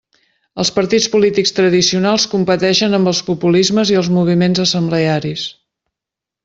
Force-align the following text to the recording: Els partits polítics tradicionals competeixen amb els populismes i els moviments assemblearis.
Els 0.61 0.71
partits 0.77 1.05
polítics 1.15 1.53
tradicionals 1.59 2.25
competeixen 2.33 2.99
amb 3.01 3.13
els 3.13 3.21
populismes 3.31 3.93
i 3.95 4.01
els 4.03 4.13
moviments 4.19 4.67
assemblearis. 4.69 5.49